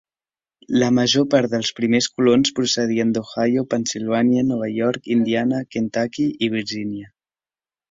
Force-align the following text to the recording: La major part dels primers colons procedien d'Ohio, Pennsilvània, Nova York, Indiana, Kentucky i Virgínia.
La 0.83 0.85
major 0.99 1.27
part 1.33 1.51
dels 1.51 1.69
primers 1.79 2.07
colons 2.21 2.53
procedien 2.61 3.13
d'Ohio, 3.19 3.65
Pennsilvània, 3.75 4.47
Nova 4.49 4.73
York, 4.79 5.13
Indiana, 5.19 5.63
Kentucky 5.77 6.29
i 6.49 6.53
Virgínia. 6.59 7.15